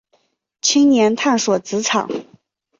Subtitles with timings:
[0.63, 2.09] 青年探索职场